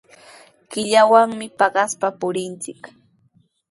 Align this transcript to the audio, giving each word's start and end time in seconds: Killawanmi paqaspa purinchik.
Killawanmi 0.71 1.45
paqaspa 1.59 2.07
purinchik. 2.19 2.81